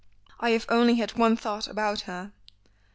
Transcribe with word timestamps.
"I 0.39 0.49
have 0.49 0.65
only 0.67 0.95
had 0.95 1.11
one 1.13 1.37
thought 1.37 1.67
about 1.67 2.01
her. 2.09 2.31